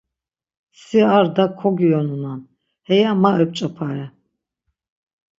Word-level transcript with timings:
Si 0.83 0.99
ar 1.17 1.27
da 1.35 1.45
kogiyonunan, 1.59 2.39
heya 2.87 3.11
ma 3.21 3.31
ep̌ç̌opare. 3.43 4.07